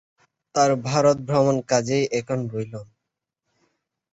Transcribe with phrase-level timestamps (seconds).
[0.55, 2.73] তাঁর ভারতভ্রমণ কাজেই এখন রইল।